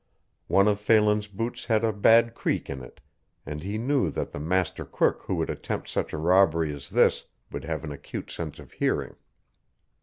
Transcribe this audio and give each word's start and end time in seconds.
One 0.47 0.67
of 0.67 0.79
Phelan's 0.79 1.27
boots 1.27 1.65
had 1.65 1.83
a 1.83 1.93
bad 1.93 2.33
creak 2.33 2.71
in 2.71 2.81
it, 2.81 3.01
and 3.45 3.61
he 3.61 3.77
knew 3.77 4.09
that 4.09 4.31
the 4.31 4.39
master 4.39 4.83
crook 4.83 5.21
who 5.27 5.35
would 5.35 5.51
attempt 5.51 5.89
such 5.89 6.11
a 6.11 6.17
robbery 6.17 6.73
as 6.73 6.89
this 6.89 7.25
would 7.51 7.65
have 7.65 7.83
an 7.83 7.91
acute 7.91 8.31
sense 8.31 8.57
of 8.57 8.71
hearing. 8.71 9.15